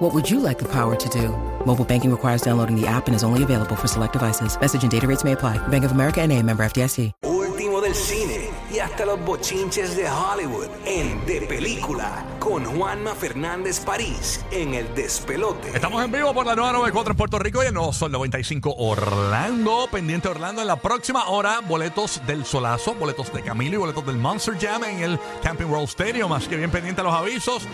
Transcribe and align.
What 0.00 0.14
would 0.14 0.30
you 0.30 0.40
like 0.40 0.58
the 0.58 0.64
power 0.64 0.96
to 0.96 1.08
do? 1.10 1.28
Mobile 1.66 1.84
banking 1.84 2.10
requires 2.10 2.40
downloading 2.40 2.74
the 2.74 2.86
app 2.86 3.06
and 3.06 3.14
is 3.14 3.22
only 3.22 3.42
available 3.42 3.76
for 3.76 3.86
select 3.86 4.14
devices. 4.14 4.58
Message 4.58 4.82
and 4.82 4.90
data 4.90 5.06
rates 5.06 5.24
may 5.24 5.32
apply. 5.32 5.58
Bank 5.68 5.84
of 5.84 5.92
America 5.92 6.22
and 6.22 6.32
a 6.32 6.42
member 6.42 6.64
FDIC. 6.64 7.12
Último 7.24 7.82
del 7.82 7.94
cine 7.94 8.48
y 8.72 8.78
hasta 8.78 9.04
los 9.04 9.22
bochinches 9.22 9.94
de 9.96 10.08
Hollywood 10.08 10.68
en 10.86 11.26
De 11.26 11.42
Película 11.42 12.24
con 12.38 12.64
Juanma 12.64 13.14
Fernández 13.14 13.80
París 13.80 14.42
en 14.50 14.72
El 14.72 14.94
Despelote. 14.94 15.68
Estamos 15.74 16.02
en 16.02 16.10
vivo 16.10 16.32
por 16.32 16.46
la 16.46 16.56
nueva 16.56 16.72
94 16.72 17.10
en 17.10 17.16
Puerto 17.18 17.38
Rico 17.38 17.62
y 17.62 17.66
el 17.66 17.74
nuevo 17.74 17.92
Sol 17.92 18.10
95 18.10 18.76
Orlando. 18.78 19.86
Pendiente 19.92 20.28
Orlando 20.28 20.62
en 20.62 20.68
la 20.68 20.76
próxima 20.76 21.28
hora. 21.28 21.60
Boletos 21.60 22.22
del 22.26 22.46
Solazo, 22.46 22.94
boletos 22.94 23.30
de 23.34 23.42
Camilo 23.42 23.74
y 23.74 23.78
boletos 23.80 24.06
del 24.06 24.16
Monster 24.16 24.56
Jam 24.58 24.82
en 24.84 25.02
el 25.02 25.18
Camping 25.42 25.66
World 25.66 25.88
Stadium. 25.88 26.32
Así 26.32 26.48
que 26.48 26.56
bien 26.56 26.70
pendiente 26.70 27.02
a 27.02 27.04
los 27.04 27.12
avisos. 27.12 27.68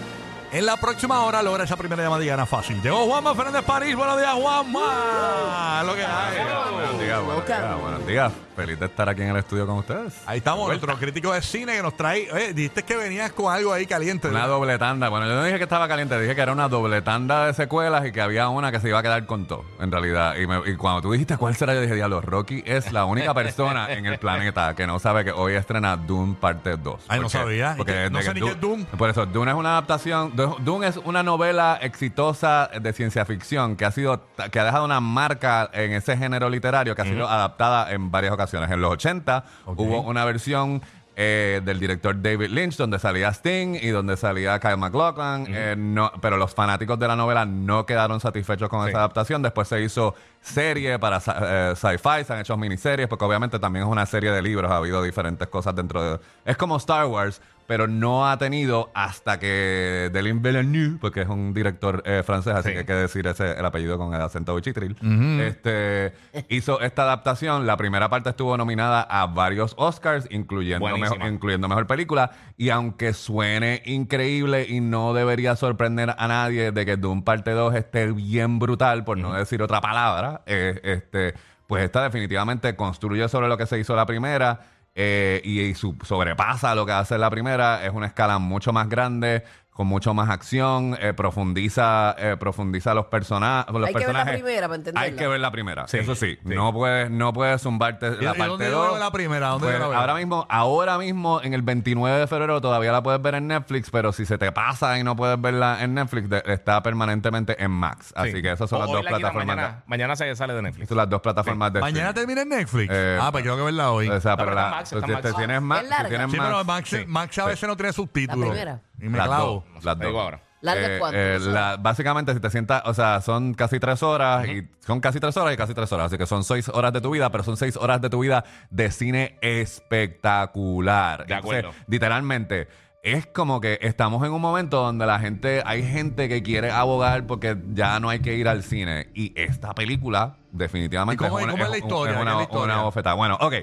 En 0.52 0.64
la 0.64 0.76
próxima 0.76 1.22
hora 1.24 1.42
logra 1.42 1.64
esa 1.64 1.76
primera 1.76 2.02
llamada 2.02 2.24
y 2.24 2.28
gana 2.28 2.46
fácil. 2.46 2.80
Llegó 2.80 3.04
Juanma 3.06 3.34
Fernández 3.34 3.64
París. 3.64 3.96
Buenos 3.96 4.18
días, 4.18 4.34
Juanma. 4.34 5.82
Lo 5.84 5.94
que 5.94 6.04
hay. 6.04 6.38
Buenos 6.72 7.00
días, 7.00 7.22
buenos 7.22 7.46
días, 7.46 7.80
buenos 7.80 8.06
días. 8.06 8.32
Feliz 8.56 8.80
de 8.80 8.86
estar 8.86 9.08
aquí 9.08 9.20
en 9.22 9.28
el 9.28 9.36
estudio 9.36 9.66
con 9.66 9.76
ustedes. 9.76 10.14
Ahí 10.26 10.38
estamos, 10.38 10.66
nuestro 10.68 10.96
crítico 10.96 11.32
de 11.32 11.42
cine 11.42 11.76
que 11.76 11.82
nos 11.82 11.94
trae. 11.96 12.28
Oye, 12.32 12.54
dijiste 12.54 12.82
que 12.84 12.96
venías 12.96 13.30
con 13.32 13.52
algo 13.52 13.72
ahí 13.72 13.86
caliente. 13.86 14.28
Una 14.28 14.46
doble 14.46 14.78
tanda. 14.78 15.10
Bueno, 15.10 15.26
yo 15.26 15.34
no 15.34 15.44
dije 15.44 15.58
que 15.58 15.64
estaba 15.64 15.86
caliente, 15.86 16.18
dije 16.18 16.34
que 16.34 16.40
era 16.40 16.52
una 16.52 16.68
doble 16.68 17.02
tanda 17.02 17.46
de 17.46 17.54
secuelas 17.54 18.06
y 18.06 18.12
que 18.12 18.20
había 18.22 18.48
una 18.48 18.72
que 18.72 18.80
se 18.80 18.88
iba 18.88 18.98
a 18.98 19.02
quedar 19.02 19.26
con 19.26 19.46
todo, 19.46 19.64
en 19.78 19.92
realidad. 19.92 20.36
Y, 20.36 20.46
me- 20.46 20.62
y 20.70 20.76
cuando 20.76 21.02
tú 21.02 21.12
dijiste 21.12 21.36
cuál 21.36 21.54
será, 21.54 21.74
yo 21.74 21.82
dije, 21.82 21.94
diablo, 21.94 22.22
Rocky 22.22 22.62
es 22.66 22.90
la 22.92 23.04
única 23.04 23.34
persona 23.34 23.92
en 23.92 24.06
el 24.06 24.18
planeta 24.18 24.74
que 24.74 24.86
no 24.86 24.98
sabe 24.98 25.22
que 25.24 25.32
hoy 25.32 25.52
estrena 25.54 25.96
Dune 25.98 26.34
parte 26.40 26.76
2. 26.78 27.04
Ay, 27.08 27.20
no 27.20 27.28
sabía. 27.28 27.72
¿Y 27.74 27.76
Porque? 27.76 28.08
No 28.10 28.22
sé 28.22 28.32
ni 28.32 28.40
qué 28.40 28.50
es 28.52 28.60
Dune. 28.60 28.84
Por 28.96 29.10
eso, 29.10 29.26
Dune 29.26 29.50
es 29.50 29.56
una 29.56 29.70
adaptación. 29.72 30.32
Dune 30.34 30.86
es 30.88 30.96
una 30.96 31.22
novela 31.22 31.78
exitosa 31.82 32.70
de 32.80 32.92
ciencia 32.94 33.26
ficción 33.26 33.76
que 33.76 33.84
ha 33.84 33.90
sido 33.90 34.22
que 34.50 34.60
ha 34.60 34.64
dejado 34.64 34.84
una 34.86 35.00
marca 35.00 35.68
en 35.74 35.92
ese 35.92 36.16
género 36.16 36.48
literario 36.48 36.94
que 36.94 37.02
ha 37.02 37.04
sido 37.04 37.28
adaptada 37.28 37.92
en 37.92 38.10
varias 38.10 38.32
ocasiones. 38.32 38.45
En 38.54 38.80
los 38.80 38.92
80 38.92 39.44
Ok. 39.66 39.80
hubo 39.80 40.00
una 40.02 40.24
versión 40.24 40.82
eh, 41.18 41.62
del 41.64 41.80
director 41.80 42.20
David 42.20 42.50
Lynch 42.50 42.76
donde 42.76 42.98
salía 42.98 43.30
Sting 43.30 43.78
y 43.80 43.88
donde 43.88 44.18
salía 44.18 44.60
Kyle 44.60 44.76
MacLachlan, 44.76 45.46
eh, 45.48 45.74
no, 45.78 46.12
pero 46.20 46.36
los 46.36 46.54
fanáticos 46.54 46.98
de 46.98 47.08
la 47.08 47.16
novela 47.16 47.46
no 47.46 47.86
quedaron 47.86 48.20
satisfechos 48.20 48.68
con 48.68 48.86
esa 48.86 48.98
adaptación. 48.98 49.40
Después 49.40 49.66
se 49.66 49.80
hizo 49.80 50.14
serie 50.42 50.98
para 50.98 51.16
eh, 51.16 51.72
sci-fi, 51.74 52.22
se 52.22 52.34
han 52.34 52.40
hecho 52.40 52.54
miniseries, 52.58 53.08
porque 53.08 53.24
obviamente 53.24 53.58
también 53.58 53.86
es 53.86 53.90
una 53.90 54.04
serie 54.04 54.30
de 54.30 54.42
libros, 54.42 54.70
ha 54.70 54.76
habido 54.76 55.02
diferentes 55.02 55.48
cosas 55.48 55.74
dentro 55.74 56.02
de... 56.02 56.20
Es 56.44 56.58
como 56.58 56.76
Star 56.76 57.06
Wars, 57.06 57.40
pero 57.66 57.86
no 57.88 58.28
ha 58.28 58.38
tenido 58.38 58.90
hasta 58.94 59.38
que 59.38 60.10
Denis 60.12 60.40
Villeneuve, 60.40 60.98
porque 61.00 61.22
es 61.22 61.28
un 61.28 61.52
director 61.52 62.02
eh, 62.06 62.22
francés, 62.24 62.54
así 62.54 62.68
Sí. 62.68 62.72
que 62.74 62.78
hay 62.80 62.84
que 62.86 62.92
decir 62.94 63.26
ese, 63.26 63.52
el 63.58 63.64
apellido 63.64 63.98
con 63.98 64.14
el 64.14 64.20
acento 64.20 64.54
bichitril, 64.54 64.96
este, 65.40 66.12
hizo 66.48 66.80
esta 66.80 67.02
adaptación. 67.02 67.66
La 67.66 67.76
primera 67.76 68.08
parte 68.08 68.30
estuvo 68.30 68.56
nominada 68.56 69.02
a 69.02 69.26
varios 69.26 69.74
Oscars, 69.78 70.26
incluyendo, 70.30 70.86
mejor, 70.96 71.18
incluyendo 71.26 71.68
mejor 71.68 71.86
película. 71.86 72.30
Y 72.56 72.70
aunque 72.70 73.12
suene 73.12 73.82
increíble 73.84 74.66
y 74.68 74.80
no 74.80 75.14
debería 75.14 75.56
sorprender 75.56 76.14
a 76.16 76.28
nadie 76.28 76.72
de 76.72 76.86
que 76.86 76.96
Doom 76.96 77.22
parte 77.22 77.50
2 77.52 77.74
esté 77.74 78.12
bien 78.12 78.58
brutal, 78.58 79.04
por 79.04 79.18
no 79.18 79.32
decir 79.34 79.62
otra 79.62 79.80
palabra, 79.80 80.42
eh, 80.46 80.80
este, 80.82 81.34
pues 81.66 81.84
esta 81.84 82.02
definitivamente 82.04 82.76
construye 82.76 83.28
sobre 83.28 83.48
lo 83.48 83.56
que 83.58 83.66
se 83.66 83.78
hizo 83.78 83.96
la 83.96 84.06
primera. 84.06 84.60
Eh, 84.96 85.40
y, 85.44 85.74
su- 85.74 85.96
sobrepasa 86.04 86.74
lo 86.74 86.86
que 86.86 86.92
hace 86.92 87.18
la 87.18 87.30
primera, 87.30 87.84
es 87.86 87.92
una 87.92 88.06
escala 88.06 88.38
mucho 88.40 88.72
más 88.72 88.88
grande, 88.88 89.44
con 89.76 89.86
mucho 89.86 90.14
más 90.14 90.30
acción, 90.30 90.96
eh, 91.02 91.12
profundiza, 91.12 92.16
eh, 92.18 92.36
profundiza 92.40 92.94
los, 92.94 93.06
persona 93.06 93.66
los 93.70 93.84
Hay 93.84 93.92
que 93.92 93.98
ver 93.98 94.06
la 94.08 94.12
personajes. 94.24 94.32
primera 94.42 94.66
para 94.68 94.76
entenderla. 94.76 95.00
Hay 95.06 95.12
que 95.16 95.26
ver 95.28 95.40
la 95.40 95.50
primera, 95.50 95.86
Sí, 95.86 95.98
eso 95.98 96.14
sí. 96.14 96.38
sí. 96.42 96.54
No 96.54 96.72
puedes, 96.72 97.10
no 97.10 97.32
puedes 97.34 97.60
zumbarte 97.60 98.06
¿Y- 98.20 98.24
la 98.24 98.34
y 98.34 98.38
parte 98.38 98.46
dónde 98.46 98.64
yo 98.70 98.78
2. 98.78 98.88
veo 98.92 98.98
la 98.98 99.10
primera? 99.12 99.48
¿Dónde 99.48 99.66
yo 99.66 99.70
Pues, 99.72 99.80
la 99.80 99.88
veo? 99.88 99.98
ahora 99.98 100.14
mismo, 100.14 100.46
ahora 100.48 100.96
mismo, 100.98 101.40
en 101.42 101.52
el 101.52 101.60
29 101.60 102.18
de 102.20 102.26
febrero 102.26 102.60
todavía 102.62 102.90
la 102.90 103.02
puedes 103.02 103.20
ver 103.20 103.34
en 103.34 103.48
Netflix, 103.48 103.90
pero 103.90 104.12
si 104.12 104.24
se 104.24 104.38
te 104.38 104.50
pasa 104.50 104.98
y 104.98 105.04
no 105.04 105.14
puedes 105.14 105.38
verla 105.40 105.78
en 105.82 105.92
Netflix, 105.94 106.30
de- 106.30 106.42
está 106.46 106.82
permanentemente 106.82 107.62
en 107.62 107.70
Max. 107.70 108.14
Así 108.16 108.32
Sí. 108.32 108.42
que 108.42 108.52
esas 108.52 108.70
son 108.70 108.78
O- 108.80 108.84
las 108.84 108.92
dos 108.92 109.04
la 109.04 109.10
plataformas. 109.10 109.46
Mañana, 109.56 109.82
mañana 109.86 110.16
se 110.16 110.34
sale 110.36 110.54
de 110.54 110.62
Netflix. 110.62 110.88
son 110.88 110.96
las 110.96 111.08
dos 111.10 111.20
plataformas 111.20 111.72
de 111.72 111.80
Mañana 111.80 112.08
streaming. 112.10 112.34
termina 112.34 112.42
en 112.42 112.60
Netflix. 112.60 112.90
Eh, 112.92 113.18
ah, 113.20 113.30
pues 113.30 113.44
tengo 113.44 113.56
que 113.58 113.62
verla 113.64 113.90
hoy. 113.90 114.08
O 114.08 114.20
sea, 114.20 114.32
No, 114.32 114.36
pero 114.38 114.48
pero 114.52 114.60
la, 114.62 114.70
Max, 114.70 114.92
en 114.92 115.02
tienes- 115.02 115.22
Max. 115.22 115.36
tienes 115.36 115.62
Max, 115.62 115.88
larga. 115.90 116.08
tienes 116.08 116.30
sí, 116.30 116.36
Max. 116.38 116.48
pero 116.50 116.64
Max, 116.64 116.88
Sí. 116.88 117.04
Max 117.06 117.38
a 117.38 117.44
veces 117.44 117.68
no 117.68 117.76
tiene 117.76 117.92
subtítulos. 117.92 118.40
La 118.46 118.50
primera. 118.52 118.80
Y 119.00 119.08
me 119.08 119.18
Las 119.18 119.26
clavo. 119.28 119.64
dos, 119.74 119.84
las 119.84 119.98
digo 119.98 120.12
dos. 120.12 120.22
ahora. 120.22 120.42
¿Largas 120.62 120.88
Eh, 120.90 120.96
cuánto? 120.98 121.18
eh, 121.18 121.32
¿Dos 121.34 121.42
la- 121.48 121.50
horas? 121.74 121.82
básicamente, 121.82 122.34
si 122.34 122.40
te 122.40 122.50
sientas, 122.50 122.82
o 122.86 122.94
sea, 122.94 123.20
son 123.20 123.52
casi 123.54 123.78
tres 123.78 124.02
horas 124.02 124.48
y 124.48 124.66
son 124.84 125.00
casi 125.00 125.20
tres 125.20 125.36
horas 125.36 125.52
y 125.54 125.56
casi 125.56 125.74
tres 125.74 125.92
horas. 125.92 126.06
Así 126.06 126.18
que 126.18 126.26
son 126.26 126.42
seis 126.44 126.68
horas 126.70 126.92
de 126.92 127.00
tu 127.00 127.10
vida, 127.10 127.30
pero 127.30 127.44
son 127.44 127.56
seis 127.56 127.76
horas 127.76 128.00
de 128.00 128.08
tu 128.10 128.20
vida 128.20 128.42
de 128.70 128.90
cine 128.90 129.38
espectacular. 129.42 131.26
De 131.26 131.34
acuerdo. 131.34 131.68
Entonces, 131.70 131.84
literalmente. 131.88 132.68
Es 133.02 133.24
como 133.24 133.60
que 133.60 133.78
estamos 133.82 134.26
en 134.26 134.32
un 134.32 134.40
momento 134.40 134.82
donde 134.82 135.06
la 135.06 135.20
gente, 135.20 135.62
hay 135.64 135.84
gente 135.88 136.28
que 136.28 136.42
quiere 136.42 136.72
abogar 136.72 137.24
porque 137.28 137.56
ya 137.72 138.00
no 138.00 138.08
hay 138.08 138.18
que 138.18 138.34
ir 138.34 138.48
al 138.48 138.64
cine. 138.64 139.10
Y 139.14 139.32
esta 139.40 139.72
película, 139.74 140.38
definitivamente, 140.50 141.22
¿Y 141.24 141.28
cómo- 141.28 141.38
es, 141.38 141.44
una, 141.44 141.52
cómo 141.52 141.64
es 141.66 141.70
la 141.70 141.78
historia? 141.78 142.10
es 142.14 142.16
¿Qué 142.16 142.22
una, 142.22 142.30
es 142.32 142.36
la 142.38 142.42
historia? 142.42 142.74
una 142.74 142.82
bofetada. 142.82 143.14
Bueno, 143.14 143.38
ok. 143.40 143.54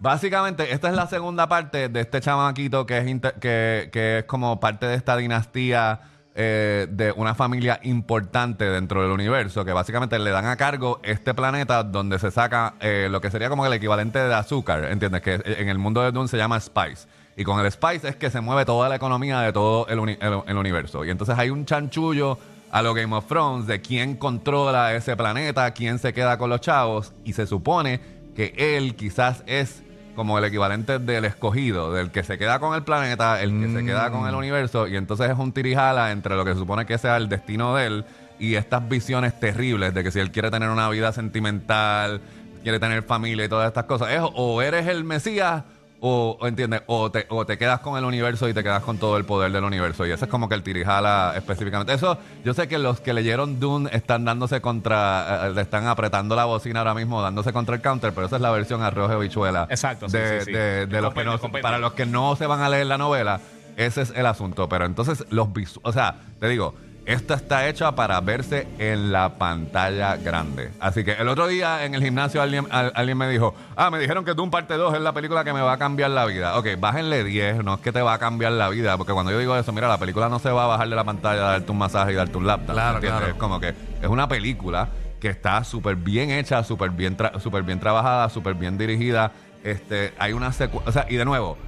Básicamente, 0.00 0.72
esta 0.72 0.88
es 0.88 0.94
la 0.94 1.06
segunda 1.06 1.46
parte 1.46 1.90
de 1.90 2.00
este 2.00 2.22
chamaquito 2.22 2.86
que 2.86 2.96
es, 2.98 3.20
que, 3.38 4.18
es 4.18 4.24
como 4.24 4.58
parte 4.58 4.86
de 4.86 4.94
esta 4.94 5.14
dinastía 5.14 6.00
eh, 6.34 6.86
de 6.90 7.12
una 7.12 7.34
familia 7.34 7.78
importante 7.82 8.64
dentro 8.64 9.02
del 9.02 9.10
universo, 9.10 9.62
que 9.62 9.74
básicamente 9.74 10.18
le 10.18 10.30
dan 10.30 10.46
a 10.46 10.56
cargo 10.56 11.00
este 11.02 11.34
planeta 11.34 11.82
donde 11.82 12.18
se 12.18 12.30
saca 12.30 12.76
eh, 12.80 13.08
lo 13.10 13.20
que 13.20 13.30
sería 13.30 13.50
como 13.50 13.66
el 13.66 13.74
equivalente 13.74 14.18
de 14.18 14.32
azúcar, 14.32 14.86
¿entiendes? 14.86 15.20
Que 15.20 15.34
en 15.44 15.68
el 15.68 15.76
mundo 15.76 16.00
de 16.00 16.12
Dune 16.12 16.28
se 16.28 16.38
llama 16.38 16.58
Spice. 16.58 17.06
Y 17.36 17.44
con 17.44 17.60
el 17.62 17.70
Spice 17.70 18.08
es 18.08 18.16
que 18.16 18.30
se 18.30 18.40
mueve 18.40 18.64
toda 18.64 18.88
la 18.88 18.96
economía 18.96 19.40
de 19.40 19.52
todo 19.52 19.86
el, 19.88 20.18
el- 20.18 20.56
universo. 20.56 21.04
Y 21.04 21.10
entonces 21.10 21.38
hay 21.38 21.50
un 21.50 21.66
chanchullo 21.66 22.38
a 22.72 22.80
lo 22.80 22.94
Game 22.94 23.14
of 23.14 23.26
Thrones 23.26 23.66
de 23.66 23.82
quién 23.82 24.16
controla 24.16 24.94
ese 24.94 25.14
planeta, 25.14 25.70
quién 25.72 25.98
se 25.98 26.14
queda 26.14 26.38
con 26.38 26.48
los 26.48 26.62
chavos. 26.62 27.12
Y 27.22 27.34
se 27.34 27.46
supone 27.46 28.00
que 28.34 28.54
él 28.56 28.94
quizás 28.94 29.42
es 29.46 29.82
como 30.14 30.38
el 30.38 30.44
equivalente 30.44 30.98
del 30.98 31.24
escogido, 31.24 31.92
del 31.92 32.10
que 32.10 32.22
se 32.22 32.38
queda 32.38 32.58
con 32.58 32.74
el 32.74 32.82
planeta, 32.82 33.40
el 33.40 33.60
que 33.60 33.72
se 33.72 33.84
queda 33.84 34.10
con 34.10 34.28
el 34.28 34.34
universo, 34.34 34.86
y 34.86 34.96
entonces 34.96 35.30
es 35.30 35.38
un 35.38 35.52
tirijala 35.52 36.12
entre 36.12 36.36
lo 36.36 36.44
que 36.44 36.52
se 36.52 36.58
supone 36.58 36.86
que 36.86 36.98
sea 36.98 37.16
el 37.16 37.28
destino 37.28 37.74
de 37.74 37.86
él 37.86 38.04
y 38.38 38.54
estas 38.54 38.88
visiones 38.88 39.38
terribles 39.38 39.94
de 39.94 40.02
que 40.02 40.10
si 40.10 40.18
él 40.18 40.30
quiere 40.30 40.50
tener 40.50 40.70
una 40.70 40.88
vida 40.88 41.12
sentimental, 41.12 42.20
quiere 42.62 42.80
tener 42.80 43.02
familia 43.02 43.44
y 43.44 43.48
todas 43.48 43.68
estas 43.68 43.84
cosas, 43.84 44.10
es 44.10 44.20
o 44.22 44.62
eres 44.62 44.86
el 44.86 45.04
Mesías 45.04 45.62
o, 46.00 46.38
¿entiendes? 46.42 46.82
O 46.86 47.10
te, 47.10 47.26
o 47.28 47.44
te 47.44 47.58
quedas 47.58 47.80
con 47.80 47.98
el 47.98 48.04
universo 48.04 48.48
y 48.48 48.54
te 48.54 48.62
quedas 48.62 48.82
con 48.82 48.98
todo 48.98 49.16
el 49.18 49.24
poder 49.24 49.52
del 49.52 49.64
universo. 49.64 50.06
Y 50.06 50.10
ese 50.10 50.24
es 50.24 50.30
como 50.30 50.48
que 50.48 50.54
el 50.54 50.62
tirijala 50.62 51.34
específicamente. 51.36 51.92
Eso, 51.92 52.18
yo 52.44 52.54
sé 52.54 52.68
que 52.68 52.78
los 52.78 53.00
que 53.00 53.12
leyeron 53.12 53.60
Dune 53.60 53.90
están 53.92 54.24
dándose 54.24 54.60
contra, 54.60 55.46
eh, 55.48 55.50
le 55.50 55.60
están 55.62 55.86
apretando 55.86 56.34
la 56.36 56.46
bocina 56.46 56.80
ahora 56.80 56.94
mismo, 56.94 57.20
dándose 57.22 57.52
contra 57.52 57.74
el 57.74 57.82
counter, 57.82 58.12
pero 58.14 58.26
esa 58.26 58.36
es 58.36 58.42
la 58.42 58.50
versión 58.50 58.82
arroz 58.82 59.10
de 59.10 59.16
bichuela. 59.18 59.66
Exacto, 59.70 60.08
sí, 60.08 60.16
de, 60.16 60.40
sí, 60.40 60.46
sí. 60.46 60.52
de- 60.52 60.86
de 60.86 61.02
los 61.02 61.12
que 61.14 61.24
no, 61.24 61.38
para 61.60 61.78
los 61.78 61.92
que 61.92 62.06
no 62.06 62.34
se 62.36 62.46
van 62.46 62.60
a 62.60 62.68
leer 62.68 62.86
la 62.86 62.96
novela, 62.98 63.40
ese 63.76 64.02
es 64.02 64.12
el 64.16 64.26
asunto. 64.26 64.68
Pero 64.68 64.86
entonces, 64.86 65.24
los 65.30 65.48
visu- 65.48 65.80
o 65.82 65.92
sea, 65.92 66.16
te 66.40 66.48
digo, 66.48 66.74
esta 67.12 67.34
está 67.34 67.68
hecha 67.68 67.94
para 67.94 68.20
verse 68.20 68.66
en 68.78 69.10
la 69.12 69.30
pantalla 69.38 70.16
grande. 70.16 70.70
Así 70.80 71.02
que 71.04 71.12
el 71.12 71.28
otro 71.28 71.46
día 71.48 71.84
en 71.84 71.94
el 71.94 72.02
gimnasio 72.02 72.40
alguien, 72.40 72.66
al- 72.70 72.92
alguien 72.94 73.18
me 73.18 73.28
dijo, 73.28 73.54
ah, 73.76 73.90
me 73.90 73.98
dijeron 73.98 74.24
que 74.24 74.34
Doom 74.34 74.50
Parte 74.50 74.74
2 74.74 74.94
es 74.94 75.00
la 75.00 75.12
película 75.12 75.42
que 75.44 75.52
me 75.52 75.60
va 75.60 75.72
a 75.72 75.78
cambiar 75.78 76.10
la 76.10 76.24
vida. 76.26 76.56
Ok, 76.58 76.68
bájenle 76.78 77.24
10, 77.24 77.64
no 77.64 77.74
es 77.74 77.80
que 77.80 77.92
te 77.92 78.00
va 78.02 78.14
a 78.14 78.18
cambiar 78.18 78.52
la 78.52 78.68
vida, 78.68 78.96
porque 78.96 79.12
cuando 79.12 79.32
yo 79.32 79.38
digo 79.38 79.56
eso, 79.56 79.72
mira, 79.72 79.88
la 79.88 79.98
película 79.98 80.28
no 80.28 80.38
se 80.38 80.50
va 80.50 80.64
a 80.64 80.66
bajar 80.68 80.88
de 80.88 80.96
la 80.96 81.04
pantalla, 81.04 81.40
darte 81.42 81.72
un 81.72 81.78
masaje 81.78 82.12
y 82.12 82.14
darte 82.14 82.38
un 82.38 82.46
laptop. 82.46 82.74
Claro, 82.74 82.94
¿entiendes? 82.96 83.18
claro. 83.20 83.32
Es 83.34 83.38
como 83.40 83.60
que 83.60 83.68
es 84.02 84.08
una 84.08 84.28
película 84.28 84.88
que 85.20 85.28
está 85.28 85.62
súper 85.64 85.96
bien 85.96 86.30
hecha, 86.30 86.62
súper 86.64 86.90
bien, 86.90 87.16
tra- 87.16 87.38
súper 87.40 87.62
bien 87.62 87.80
trabajada, 87.80 88.28
súper 88.28 88.54
bien 88.54 88.78
dirigida. 88.78 89.32
Este, 89.64 90.14
hay 90.18 90.32
una 90.32 90.52
secuencia, 90.52 90.88
o 90.88 90.92
sea, 90.92 91.06
y 91.10 91.16
de 91.16 91.24
nuevo, 91.26 91.58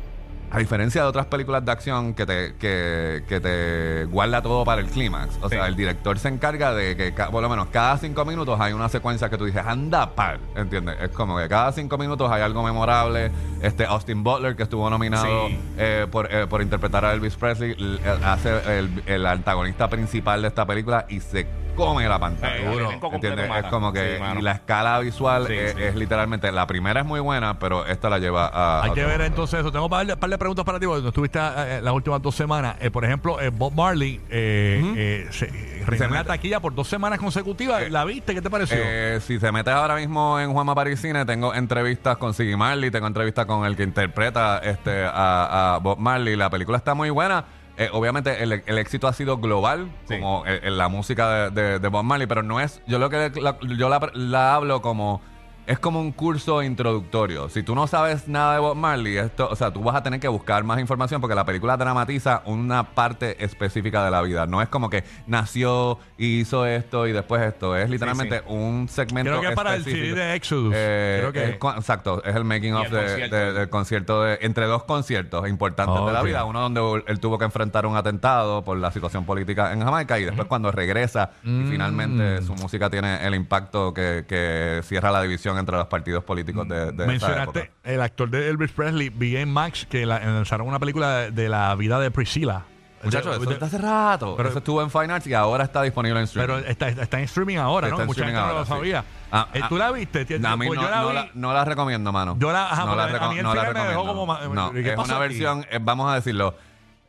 A 0.54 0.58
diferencia 0.58 1.00
de 1.00 1.08
otras 1.08 1.24
películas 1.26 1.64
de 1.64 1.72
acción 1.72 2.12
que 2.12 2.26
te, 2.26 2.54
que, 2.56 3.24
que 3.26 3.40
te 3.40 4.04
guarda 4.04 4.42
todo 4.42 4.64
para 4.66 4.82
el 4.82 4.88
clímax. 4.88 5.38
O 5.40 5.48
Sí. 5.48 5.54
sea, 5.56 5.66
el 5.66 5.74
director 5.76 6.18
se 6.18 6.28
encarga 6.28 6.74
de 6.74 6.94
que, 6.94 7.10
por 7.30 7.42
lo 7.42 7.48
menos, 7.48 7.68
cada 7.68 7.96
cinco 7.96 8.26
minutos 8.26 8.60
hay 8.60 8.74
una 8.74 8.90
secuencia 8.90 9.30
que 9.30 9.38
tú 9.38 9.46
dices, 9.46 9.62
anda 9.66 10.14
par, 10.14 10.38
¿entiendes? 10.54 10.96
Es 11.00 11.08
como 11.08 11.38
que 11.38 11.48
cada 11.48 11.72
cinco 11.72 11.96
minutos 11.96 12.30
hay 12.30 12.42
algo 12.42 12.62
memorable. 12.62 13.30
Este 13.62 13.86
Austin 13.86 14.22
Butler, 14.22 14.54
que 14.54 14.64
estuvo 14.64 14.90
nominado 14.90 15.48
Sí. 15.48 15.58
eh, 15.78 16.06
por, 16.10 16.28
eh, 16.30 16.46
por 16.46 16.60
interpretar 16.60 17.04
a 17.06 17.14
Elvis 17.14 17.34
Presley, 17.36 17.74
eh, 17.78 18.18
hace 18.22 18.78
el, 18.78 19.02
el 19.06 19.24
antagonista 19.24 19.88
principal 19.88 20.42
de 20.42 20.48
esta 20.48 20.66
película 20.66 21.06
y 21.08 21.20
se 21.20 21.46
come 21.74 22.08
la 22.08 22.18
pantalla. 22.18 22.56
Eh. 22.56 22.88
Es 22.92 23.66
como 23.70 23.92
que 23.92 24.14
Sí, 24.16 24.20
mano. 24.20 24.40
y 24.40 24.42
la 24.42 24.52
escala 24.52 24.98
visual 25.00 25.46
Sí, 25.46 25.54
es, 25.54 25.72
sí. 25.72 25.82
es 25.82 25.94
literalmente, 25.94 26.50
la 26.52 26.66
primera 26.66 27.00
es 27.00 27.06
muy 27.06 27.20
buena, 27.20 27.58
pero 27.58 27.86
esta 27.86 28.08
la 28.10 28.18
lleva 28.18 28.46
a... 28.52 28.82
Hay 28.82 28.90
a 28.90 28.94
que 28.94 29.00
otro 29.00 29.08
ver 29.08 29.18
nivel. 29.18 29.26
entonces 29.26 29.60
eso. 29.60 29.72
Tengo 29.72 29.86
un 29.86 29.90
par 29.90 30.06
de, 30.06 30.16
par 30.16 30.30
de 30.30 30.38
preguntas 30.38 30.64
para 30.64 30.78
ti, 30.80 30.86
porque 30.86 31.06
estuviste 31.08 31.38
eh, 31.40 31.80
las 31.82 31.92
últimas 31.94 32.20
dos 32.22 32.34
semanas. 32.34 32.76
Eh, 32.80 32.90
por 32.90 33.04
ejemplo, 33.04 33.40
eh, 33.40 33.48
Bob 33.50 33.72
Marley 33.74 34.20
eh, 34.30 34.82
eh, 34.96 35.26
se, 35.30 35.46
reinó 35.86 36.04
en 36.06 36.12
la 36.12 36.18
mete- 36.20 36.26
taquilla 36.28 36.60
por 36.60 36.74
dos 36.74 36.88
semanas 36.88 37.18
consecutivas. 37.18 37.90
¿La 37.90 38.04
viste? 38.04 38.34
¿Qué 38.34 38.42
te 38.42 38.50
pareció? 38.50 38.76
Eh, 38.80 39.18
si 39.22 39.38
te 39.38 39.50
metes 39.52 39.72
ahora 39.72 39.96
mismo 39.96 40.38
en 40.40 40.52
Juanma 40.52 40.74
Parisine, 40.74 41.24
tengo 41.24 41.54
entrevistas 41.54 42.16
con 42.16 42.34
Siggy 42.34 42.56
Marley, 42.56 42.90
tengo 42.90 43.06
entrevistas 43.06 43.46
con 43.46 43.64
el 43.64 43.76
que 43.76 43.82
interpreta 43.82 44.58
este, 44.58 45.04
a, 45.04 45.74
a 45.74 45.78
Bob 45.78 45.98
Marley. 45.98 46.36
La 46.36 46.50
película 46.50 46.78
está 46.78 46.94
muy 46.94 47.10
buena. 47.10 47.44
Eh, 47.78 47.88
obviamente 47.92 48.42
el, 48.42 48.62
el 48.66 48.78
éxito 48.78 49.08
ha 49.08 49.12
sido 49.14 49.38
global, 49.38 49.90
Sí. 50.04 50.14
como 50.18 50.44
en, 50.46 50.64
en 50.64 50.76
la 50.78 50.88
música 50.88 51.50
de, 51.50 51.62
de- 51.62 51.78
de 51.78 51.88
Bob 51.88 52.04
Marley, 52.04 52.26
pero 52.26 52.42
no 52.42 52.60
es, 52.60 52.82
yo 52.86 52.98
lo 52.98 53.08
que 53.08 53.30
la, 53.40 53.58
yo 53.60 53.88
la, 53.88 54.10
la 54.14 54.54
hablo 54.54 54.82
como, 54.82 55.22
es 55.66 55.78
como 55.78 56.00
un 56.00 56.12
curso 56.12 56.62
introductorio. 56.62 57.48
Si 57.48 57.62
tú 57.62 57.74
no 57.74 57.86
sabes 57.86 58.26
nada 58.28 58.54
de 58.54 58.60
Bob 58.60 58.74
Marley, 58.76 59.16
esto, 59.16 59.48
o 59.50 59.54
sea, 59.56 59.72
tú 59.72 59.80
vas 59.82 59.94
a 59.96 60.02
tener 60.02 60.18
que 60.20 60.28
buscar 60.28 60.64
más 60.64 60.80
información 60.80 61.20
porque 61.20 61.34
la 61.36 61.44
película 61.44 61.76
dramatiza 61.76 62.42
una 62.46 62.82
parte 62.94 63.42
específica 63.44 64.04
de 64.04 64.10
la 64.10 64.22
vida. 64.22 64.46
No 64.46 64.60
es 64.60 64.68
como 64.68 64.90
que 64.90 65.04
nació 65.26 65.98
y 66.18 66.40
hizo 66.40 66.66
esto 66.66 67.06
y 67.06 67.12
después 67.12 67.42
esto. 67.42 67.76
Es 67.76 67.88
literalmente 67.88 68.38
sí. 68.38 68.44
un 68.48 68.88
segmento 68.88 69.30
Creo 69.30 69.40
que 69.40 69.48
es 69.48 69.54
para 69.54 69.74
el 69.74 69.80
específico. 69.80 70.14
CD 70.16 70.20
de 70.26 70.34
Exodus. 70.34 70.72
Eh, 70.76 71.16
Creo 71.20 71.32
que 71.32 71.50
es 71.50 71.56
cu- 71.58 71.70
exacto, 71.70 72.22
es 72.24 72.34
el 72.34 72.44
making 72.44 72.74
of 72.74 72.86
el 72.86 72.90
de- 72.92 72.98
concierto. 73.00 73.36
de- 73.36 73.52
del 73.52 73.68
concierto 73.70 74.22
de, 74.22 74.38
entre 74.42 74.66
dos 74.66 74.84
conciertos 74.84 75.48
importantes 75.48 75.96
Oh, 75.98 76.06
de 76.06 76.12
la 76.12 76.22
vida. 76.22 76.44
Uno 76.44 76.60
donde 76.60 77.04
él 77.06 77.20
tuvo 77.20 77.38
que 77.38 77.44
enfrentar 77.44 77.86
un 77.86 77.96
atentado 77.96 78.62
por 78.64 78.76
la 78.78 78.90
situación 78.90 79.24
política 79.24 79.72
en 79.72 79.82
Jamaica 79.82 80.18
y 80.18 80.24
después 80.24 80.48
cuando 80.48 80.70
regresa 80.72 81.30
Mm. 81.44 81.66
y 81.66 81.70
finalmente 81.70 82.42
su 82.42 82.54
música 82.54 82.90
tiene 82.90 83.26
el 83.26 83.34
impacto 83.34 83.94
que, 83.94 84.24
que 84.28 84.80
cierra 84.84 85.10
la 85.10 85.22
división 85.22 85.51
entre 85.58 85.76
los 85.76 85.86
partidos 85.86 86.24
políticos 86.24 86.66
de, 86.68 86.86
de 86.92 86.92
esa 86.92 87.06
Mencionaste 87.06 87.58
época. 87.60 87.74
el 87.84 88.00
actor 88.02 88.30
de 88.30 88.48
Elvis 88.48 88.72
Presley, 88.72 89.08
B.A. 89.10 89.46
Max, 89.46 89.86
que 89.88 90.06
la- 90.06 90.20
lanzaron 90.20 90.66
una 90.68 90.78
película 90.78 91.10
de, 91.18 91.30
de 91.30 91.48
la 91.48 91.74
vida 91.74 91.98
de 92.00 92.10
Priscila. 92.10 92.64
Muchachos, 93.04 93.32
De- 93.32 93.36
eso 93.40 93.46
de- 93.48 93.54
está 93.54 93.66
hace 93.66 93.78
rato. 93.78 94.34
pero- 94.36 94.48
eso 94.48 94.58
estuvo 94.58 94.80
en 94.80 94.88
Fine 94.88 95.12
Arts 95.12 95.26
y 95.26 95.34
ahora 95.34 95.64
está 95.64 95.82
disponible 95.82 96.20
en 96.20 96.24
streaming. 96.24 96.54
pero 96.54 96.68
está, 96.70 96.88
está 96.88 97.18
en 97.18 97.24
streaming 97.24 97.56
ahora, 97.56 97.88
Está 97.88 97.96
¿no? 97.96 98.02
en 98.02 98.06
Mucha 98.06 98.24
gente 98.24 98.38
no 98.40 98.46
lo 98.46 98.52
ahora, 98.52 98.64
sí. 98.64 98.70
sabía. 98.70 99.04
Ah, 99.32 99.48
Eh, 99.52 99.60
ah, 99.60 99.68
¿Tú 99.68 99.76
la 99.76 99.90
viste? 99.90 100.24
Tien- 100.24 100.46
a 100.46 100.56
mí 100.56 100.66
pues 100.68 100.78
no, 100.78 100.84
yo 100.84 100.90
la 100.90 101.00
no 101.02 101.08
vi- 101.08 101.14
la, 101.14 101.28
no 101.34 101.52
la 101.52 101.64
recomiendo, 101.64 102.12
mano. 102.12 102.36
Yo 102.38 102.52
la- 102.52 102.70
ajá, 102.70 102.84
no 102.84 102.94
la, 102.94 103.08
porque 103.08 103.24
a 103.24 103.28
mí 103.30 103.38
el 103.38 103.46
me 103.74 103.88
dejó 103.88 104.06
como 104.06 104.24
ma- 104.26 104.40
No, 104.46 104.70
¿qué 104.72 104.90
es 104.90 104.94
pasó 104.94 105.08
una 105.16 105.24
aquí? 105.24 105.28
versión, 105.34 105.66
eh, 105.70 105.78
vamos 105.82 106.12
a 106.12 106.14
decirlo. 106.14 106.54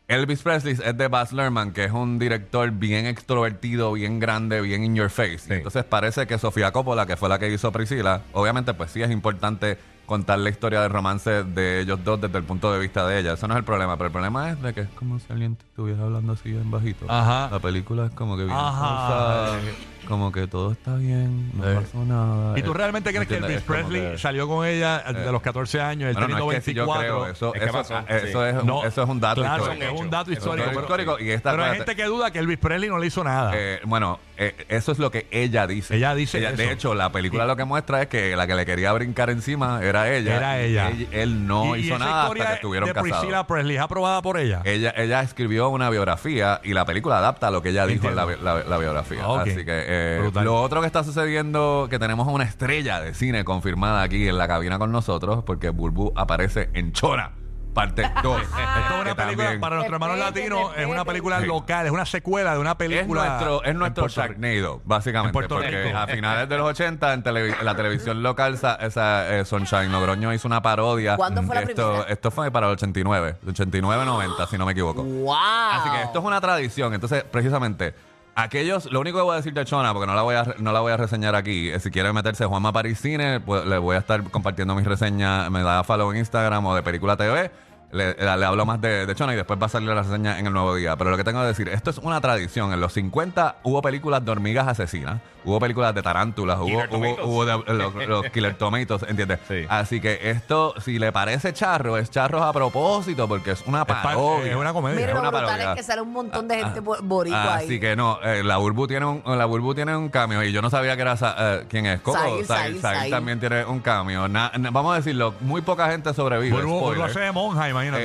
Elvis 0.07 0.41
Presley 0.41 0.73
es 0.73 0.97
de 0.97 1.07
Baz 1.07 1.31
Luhrmann, 1.31 1.71
que 1.71 1.85
es 1.85 1.91
un 1.91 2.19
director 2.19 2.69
bien 2.71 3.05
extrovertido, 3.05 3.93
bien 3.93 4.19
grande, 4.19 4.61
bien 4.61 4.83
in 4.83 4.95
your 4.95 5.09
face. 5.09 5.39
Sí. 5.39 5.53
Entonces 5.53 5.83
parece 5.85 6.27
que 6.27 6.37
Sofía 6.37 6.71
Coppola, 6.71 7.05
que 7.05 7.15
fue 7.15 7.29
la 7.29 7.39
que 7.39 7.51
hizo 7.51 7.71
Priscila, 7.71 8.21
obviamente 8.33 8.73
pues 8.73 8.91
sí 8.91 9.01
es 9.01 9.11
importante 9.11 9.77
contar 10.05 10.39
la 10.39 10.49
historia 10.49 10.81
del 10.81 10.91
romance 10.91 11.43
de 11.43 11.79
ellos 11.79 12.03
dos 12.03 12.19
desde 12.19 12.37
el 12.37 12.43
punto 12.43 12.71
de 12.73 12.79
vista 12.79 13.07
de 13.07 13.19
ella. 13.19 13.33
Eso 13.33 13.47
no 13.47 13.53
es 13.53 13.59
el 13.59 13.63
problema, 13.63 13.95
pero 13.95 14.07
el 14.07 14.11
problema 14.11 14.51
es 14.51 14.61
de 14.61 14.73
que 14.73 14.81
es 14.81 14.89
como 14.89 15.19
si 15.19 15.31
alguien 15.31 15.57
estuviera 15.69 16.03
hablando 16.03 16.33
así 16.33 16.49
en 16.49 16.69
bajito. 16.69 17.05
Ajá. 17.07 17.49
La 17.49 17.59
película 17.59 18.07
es 18.07 18.11
como 18.11 18.35
que 18.35 18.43
bien 18.43 18.55
Ajá. 18.55 19.57
como 20.07 20.31
que 20.31 20.47
todo 20.47 20.71
está 20.71 20.95
bien, 20.95 21.51
no 21.53 21.69
Eh. 21.69 21.75
pasó 21.75 22.03
nada. 22.05 22.57
¿Y 22.57 22.61
tú 22.63 22.71
Eh, 22.71 22.73
realmente 22.75 23.09
crees 23.11 23.27
que 23.27 23.35
¿entiendes? 23.35 23.61
Elvis 23.61 23.61
Es 23.61 23.67
como 23.83 23.89
Presley 23.89 24.11
que- 24.13 24.17
salió 24.17 24.47
con 24.47 24.65
ella 24.65 24.99
de 24.99 25.27
Eh. 25.27 25.31
los 25.31 25.41
14 25.41 25.81
años, 25.81 26.09
él 26.09 26.13
bueno, 26.13 26.27
teniendo 26.27 26.45
no 26.45 26.51
es 26.51 26.57
que 26.59 26.63
si 26.65 26.73
yo 26.73 26.85
24? 26.85 27.21
creo, 27.21 27.31
eso, 27.33 27.53
Es 27.55 27.59
que 27.59 27.65
eso, 27.65 27.73
pasó, 27.77 27.99
eso 28.07 28.43
sí. 28.43 28.49
es, 28.49 28.61
un- 28.61 28.67
No, 28.67 28.83
eso 28.85 29.03
es 29.03 29.09
un 29.09 29.19
dato 29.19 29.41
claro, 29.41 29.63
histórico. 29.63 29.85
es 29.95 29.99
un 30.01 30.09
dato 30.09 30.21
Es 30.23 30.27
un 30.27 30.33
histórico. 30.33 30.65
dato 30.67 30.69
pero- 30.71 30.81
histórico 30.81 31.19
y 31.19 31.29
esta 31.31 31.51
pero 31.51 31.63
hay 31.63 31.69
acuérdate- 31.71 31.91
gente 31.91 32.01
que 32.03 32.07
duda 32.07 32.31
que 32.31 32.39
Elvis 32.39 32.57
Presley 32.57 32.89
no 32.89 32.97
le 32.99 33.07
hizo 33.07 33.23
nada. 33.23 33.51
Eh, 33.55 33.79
bueno, 33.85 34.19
eh, 34.37 34.65
eso 34.69 34.91
es 34.91 34.99
lo 34.99 35.11
que 35.11 35.27
ella 35.31 35.67
dice. 35.67 35.95
Ella 35.95 36.13
dice 36.15 36.39
De 36.39 36.63
eso. 36.63 36.71
hecho, 36.73 36.95
la 36.95 37.11
película 37.11 37.45
lo 37.45 37.55
que 37.55 37.63
muestra 37.65 38.01
es 38.01 38.07
que 38.07 38.35
la 38.35 38.47
que 38.47 38.55
le 38.55 38.65
quería 38.65 38.91
brincar 38.93 39.29
encima 39.29 39.79
era 39.83 40.11
ella. 40.13 40.35
Era 40.37 40.59
ella. 40.59 40.89
Él, 40.89 41.07
él 41.11 41.47
no 41.47 41.75
hizo 41.75 41.95
esa 41.95 42.05
nada 42.05 42.23
historia 42.23 42.43
hasta 42.43 42.53
que 42.53 42.55
estuvieron 42.57 42.87
de 42.89 42.93
casados. 42.93 43.17
Priscilla 43.19 43.47
Presley 43.47 43.75
es 43.77 43.81
aprobada 43.81 44.21
por 44.21 44.37
ella. 44.37 44.61
Ella, 44.65 44.93
ella 44.97 45.21
escribió 45.21 45.69
una 45.69 45.89
biografía 45.89 46.59
y 46.63 46.73
la 46.73 46.85
película 46.85 47.17
adapta 47.19 47.51
lo 47.51 47.61
que 47.61 47.69
ella 47.69 47.85
dijo 47.85 48.07
en 48.09 48.15
la, 48.15 48.25
bi- 48.25 48.35
la- 48.41 48.63
la 48.63 48.77
biografía. 48.77 49.27
Ok. 49.27 49.41
Así 49.47 49.65
que 49.65 49.85
eh, 49.93 50.31
lo 50.43 50.61
otro 50.61 50.81
que 50.81 50.87
está 50.87 51.03
sucediendo, 51.03 51.87
que 51.89 51.99
tenemos 51.99 52.27
una 52.27 52.43
estrella 52.43 52.99
de 53.01 53.13
cine 53.13 53.43
confirmada 53.43 54.01
aquí 54.03 54.27
en 54.27 54.37
la 54.37 54.47
cabina 54.47 54.79
con 54.79 54.91
nosotros, 54.91 55.43
porque 55.45 55.69
Burbu 55.69 56.13
aparece 56.15 56.69
en 56.73 56.91
Chora, 56.91 57.31
parte 57.73 58.03
2. 58.23 58.41
Esto 58.41 58.55
es 58.95 59.01
una 59.01 59.15
película 59.15 59.57
para 59.59 59.75
nuestros 59.77 59.95
hermanos 59.95 60.19
latinos, 60.19 60.71
es 60.77 60.85
una 60.85 61.03
película 61.05 61.39
Sí. 61.41 61.47
local, 61.47 61.85
es 61.87 61.91
una 61.91 62.05
secuela 62.05 62.53
de 62.53 62.59
una 62.59 62.71
Es 62.71 62.75
película. 62.77 63.25
nuestro, 63.29 63.63
es 63.63 63.75
nuestro 63.75 64.03
Puerto 64.03 64.21
Rico. 64.21 64.33
Sharknado, 64.33 64.81
básicamente. 64.85 65.29
En 65.29 65.33
Puerto 65.33 65.55
porque 65.55 65.83
Rico. 65.83 65.97
a 65.97 66.07
finales 66.07 66.47
de 66.49 66.57
los 66.57 66.67
80, 66.69 67.13
en, 67.13 67.23
televi- 67.23 67.55
en 67.59 67.65
la 67.65 67.75
televisión 67.75 68.21
local, 68.23 68.53
esa, 68.53 68.75
esa, 68.75 69.35
eh, 69.39 69.43
Sunshine 69.45 69.91
Logroño 69.91 70.33
hizo 70.33 70.47
una 70.47 70.61
parodia. 70.61 71.15
¿Cuándo 71.17 71.41
fue 71.43 71.55
la 71.55 71.61
esto, 71.61 71.87
primera? 71.89 72.09
Esto 72.13 72.31
fue 72.31 72.51
para 72.51 72.67
el 72.67 72.73
89, 72.73 73.35
89-90, 73.45 74.47
si 74.49 74.57
no 74.57 74.65
me 74.65 74.71
equivoco. 74.73 75.03
¡Wow! 75.03 75.33
Así 75.71 75.89
que 75.89 76.01
esto 76.03 76.19
es 76.19 76.25
una 76.25 76.39
tradición. 76.41 76.93
Entonces, 76.93 77.23
precisamente, 77.23 77.93
aquellos, 78.35 78.91
lo 78.91 78.99
único 78.99 79.17
que 79.17 79.23
voy 79.23 79.33
a 79.33 79.37
decir 79.37 79.53
de 79.53 79.65
Chona, 79.65 79.93
porque 79.93 80.07
no 80.07 80.15
la 80.15 80.21
voy 80.21 80.35
a, 80.35 80.55
no 80.59 80.71
la 80.71 80.79
voy 80.79 80.91
a 80.91 80.97
reseñar 80.97 81.35
aquí, 81.35 81.71
si 81.79 81.91
quiere 81.91 82.11
meterse 82.13 82.45
Juanma 82.45 82.71
París 82.71 82.99
Cine, 82.99 83.39
pues 83.39 83.65
le 83.65 83.77
voy 83.77 83.95
a 83.95 83.99
estar 83.99 84.23
compartiendo 84.23 84.75
mis 84.75 84.85
reseñas, 84.85 85.49
me 85.51 85.61
da 85.61 85.83
follow 85.83 86.11
en 86.11 86.17
Instagram 86.17 86.65
o 86.65 86.75
de 86.75 86.83
Película 86.83 87.17
TV. 87.17 87.51
Le, 87.93 88.13
le- 88.15 88.37
le 88.37 88.45
hablo 88.45 88.65
más 88.65 88.81
de, 88.81 89.05
de 89.05 89.15
Chona 89.15 89.33
y 89.33 89.35
después 89.35 89.59
va 89.61 89.67
a 89.67 89.69
salir 89.69 89.89
la 89.89 90.01
reseña 90.01 90.39
en 90.39 90.47
el 90.47 90.53
nuevo 90.53 90.75
día. 90.75 90.95
Pero 90.97 91.11
lo 91.11 91.17
que 91.17 91.23
tengo 91.23 91.39
que 91.41 91.47
decir, 91.47 91.69
esto 91.69 91.89
es 91.91 91.97
una 91.99 92.19
tradición. 92.19 92.73
En 92.73 92.81
los 92.81 92.91
50 92.93 93.57
hubo 93.63 93.81
películas 93.81 94.25
de 94.25 94.31
hormigas 94.31 94.67
asesinas, 94.67 95.19
hubo 95.45 95.59
películas 95.59 95.93
de 95.93 96.01
tarántulas, 96.01 96.57
hubo, 96.59 96.65
Killer 96.65 96.89
hubo, 97.23 97.45
de- 97.45 97.73
los, 97.73 97.93
los 98.07 98.25
Killer 98.31 98.55
Tomatoes, 98.55 99.03
¿entiendes? 99.07 99.39
Sí. 99.47 99.65
Así 99.69 100.01
que 100.01 100.29
esto, 100.31 100.73
si 100.81 100.97
le 100.99 101.11
parece 101.11 101.53
charro, 101.53 101.97
es 101.97 102.09
charro 102.09 102.43
a 102.43 102.51
propósito, 102.51 103.27
porque 103.27 103.51
es 103.51 103.63
una 103.67 103.85
parodia. 103.85 104.51
es 104.51 104.55
una 104.57 104.73
comedia. 104.73 104.95
Mira, 104.95 105.09
es 105.09 105.13
lo 105.15 105.21
una 105.21 105.31
parodia. 105.31 105.71
es 105.71 105.75
que 105.77 105.83
sale 105.83 106.01
un 106.01 106.11
montón 106.13 106.47
de 106.47 106.55
gente 106.57 106.79
bo- 106.79 106.97
boricua 107.01 107.55
ahí. 107.57 107.65
Así 107.65 107.79
que 107.79 107.95
no, 107.95 108.19
eh, 108.23 108.43
la 108.43 108.57
Burbu 108.57 108.87
tiene 108.87 109.05
un 109.05 109.21
la 109.25 109.45
Burbu 109.45 109.75
tiene 109.75 109.95
un 109.95 110.09
cambio 110.09 110.43
y 110.43 110.51
yo 110.51 110.61
no 110.61 110.69
sabía 110.69 110.95
que 110.95 111.01
era 111.03 111.15
Sa- 111.17 111.35
eh, 111.37 111.65
quién 111.69 111.85
es. 111.85 112.01
Coco 112.01 112.17
Zahir, 112.45 113.09
también 113.11 113.39
tiene 113.39 113.65
un 113.65 113.79
cambio. 113.79 114.27
Na- 114.27 114.51
na- 114.57 114.71
vamos 114.71 114.93
a 114.93 114.97
decirlo, 114.97 115.33
muy 115.41 115.61
poca 115.61 115.89
gente 115.91 116.13
sobrevive. 116.13 116.57
Burbu- 116.57 116.79
spoiler. 116.79 117.05
hace 117.05 117.19
de 117.19 117.31
monja, 117.31 117.69
imagínate. 117.87 118.03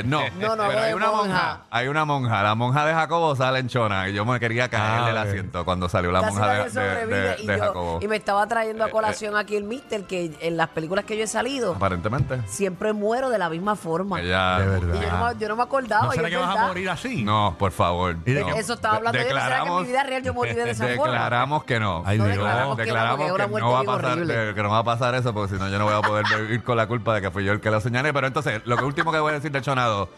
Eh, 0.00 0.02
no, 0.06 0.20
No, 0.40 0.56
no, 0.56 0.66
pero 0.68 0.80
hay 0.80 0.92
una 0.92 1.06
monja. 1.10 1.22
monja. 1.26 1.60
Hay 1.70 1.88
una 1.88 2.04
monja. 2.04 2.42
La 2.42 2.54
monja 2.54 2.86
de 2.86 2.94
Jacobo 2.94 3.36
sale 3.36 3.58
en 3.60 3.68
Chona 3.68 4.08
y 4.08 4.12
yo 4.14 4.24
me 4.24 4.38
quería 4.40 4.68
caerle 4.68 5.08
Ah, 5.08 5.10
el 5.10 5.16
ok. 5.18 5.26
asiento 5.26 5.64
cuando 5.64 5.88
salió 5.88 6.10
la 6.12 6.20
Casi 6.20 6.32
monja 6.34 6.46
nadie 6.48 6.58
de, 6.58 6.64
de- 6.64 6.70
sobrevive. 6.70 7.16
de- 7.20 7.42
y, 7.42 7.46
de 7.46 7.56
yo- 7.56 7.62
Jacobo. 7.64 7.98
y 8.02 8.08
me 8.08 8.16
estaba 8.16 8.46
trayendo 8.46 8.84
Eh, 8.84 8.88
a 8.88 8.90
colación 8.90 9.36
aquí 9.36 9.56
el 9.56 9.64
mister 9.64 10.04
que 10.04 10.36
en 10.40 10.56
las 10.56 10.68
películas 10.68 11.04
que 11.04 11.16
yo 11.16 11.24
he 11.24 11.26
salido 11.26 11.74
Aparentemente. 11.74 12.40
siempre 12.46 12.92
muero 12.92 13.30
de 13.30 13.38
la 13.38 13.48
misma 13.48 13.76
forma. 13.76 14.20
Ella, 14.20 14.58
De 14.60 14.66
verdad. 14.66 14.94
Y 14.94 15.00
yo 15.04 15.10
no, 15.10 15.26
me- 15.28 15.38
yo 15.38 15.48
no 15.48 15.56
me 15.56 15.62
acordaba. 15.62 16.06
¿No 16.06 16.12
y 16.12 16.16
será 16.16 16.28
es 16.28 16.34
que 16.34 16.40
vas 16.40 16.48
a 16.50 16.52
verdad. 16.54 16.68
morir 16.68 16.90
así? 16.90 17.22
No, 17.24 17.54
por 17.58 17.72
favor. 17.72 18.16
¿Y 18.24 18.32
de 18.32 18.40
no. 18.40 18.46
qué- 18.54 18.60
Eso 18.60 18.74
estaba 18.74 18.96
hablando 18.96 19.18
yo. 19.18 19.24
¿Será 19.28 19.62
que 19.62 19.68
en 19.68 19.76
mi 19.76 19.84
vida 19.84 20.02
real 20.02 20.22
yo 20.22 20.34
moriré 20.34 20.64
de 20.64 20.70
esa 20.70 20.86
forma? 20.88 21.02
Declaramos 21.04 21.64
que 21.64 21.80
no. 21.80 22.02
Ay, 22.06 22.18
No 22.18 22.24
Dios. 22.24 22.36
declaramos 22.36 22.76
que 22.76 22.82
no, 22.82 22.86
declaramos 22.86 23.16
porque 23.18 23.26
es 23.28 23.34
una 23.34 23.44
que, 23.44 23.50
muerte 23.50 23.66
no 23.66 23.72
va 23.72 23.78
a 23.78 23.82
bien 23.82 23.94
pasar, 23.96 24.12
horrible. 24.12 24.50
eh, 24.50 24.54
que 24.54 24.62
no 24.62 24.70
va 24.70 24.78
a 24.78 24.84
pasar 24.84 25.14
eso 25.14 25.34
porque 25.34 25.54
si 25.54 25.60
no 25.60 25.68
yo 25.68 25.78
no 25.78 25.84
voy 25.84 25.94
a 25.94 26.00
poder 26.00 26.24
ir 26.50 26.62
con 26.62 26.76
la 26.76 26.86
culpa 26.86 27.14
de 27.14 27.20
que 27.22 27.30
fui 27.30 27.44
yo 27.44 27.52
el 27.52 27.60
que 27.60 27.70
lo 27.70 27.80
señalé. 27.80 28.12
Pero 28.12 28.26
entonces, 28.26 28.60
lo 28.64 28.76
que 28.76 28.84
último 28.84 29.12
que 29.12 29.19
voy 29.20 29.30
a 29.32 29.34
decir 29.34 29.50
de 29.52 29.60
Chonado. 29.62 30.08